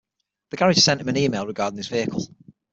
The 0.49 0.57
garage 0.57 0.79
sent 0.79 0.99
him 0.99 1.09
an 1.09 1.17
email 1.17 1.45
regarding 1.45 1.77
his 1.77 1.87
vehicle. 1.89 2.27